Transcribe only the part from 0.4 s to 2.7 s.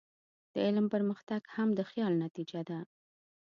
د علم پرمختګ هم د خیال نتیجه